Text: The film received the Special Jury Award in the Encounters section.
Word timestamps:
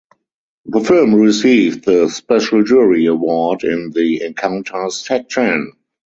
The 0.65 0.79
film 0.79 1.13
received 1.13 1.85
the 1.85 2.09
Special 2.09 2.63
Jury 2.63 3.05
Award 3.05 3.63
in 3.63 3.91
the 3.91 4.23
Encounters 4.23 4.95
section. 4.97 5.73